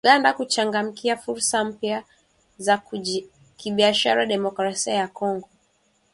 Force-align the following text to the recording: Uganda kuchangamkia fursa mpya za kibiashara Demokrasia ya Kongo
Uganda 0.03 0.33
kuchangamkia 0.33 1.17
fursa 1.17 1.63
mpya 1.63 2.03
za 2.57 2.81
kibiashara 3.57 4.25
Demokrasia 4.25 4.93
ya 4.93 5.07
Kongo 5.07 5.49